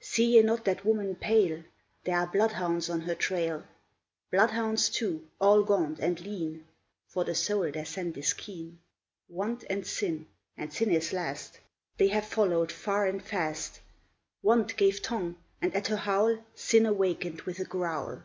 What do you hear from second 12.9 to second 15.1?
and fast, Want gave